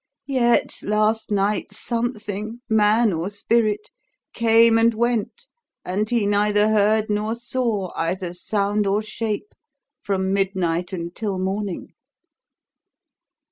[0.25, 3.91] Yet last night something man or spirit
[4.33, 5.45] came and went,
[5.85, 9.53] and he neither heard nor saw either sound or shape
[10.01, 11.93] from midnight until morning.